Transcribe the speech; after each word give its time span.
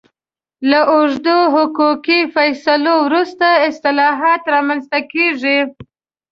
له 0.69 0.79
اوږدو 0.93 1.37
حقوقي 1.55 2.19
فیصلو 2.33 2.93
وروسته 3.05 3.47
اصلاحات 3.69 4.41
رامنځته 4.53 4.99
کېږي. 5.13 5.59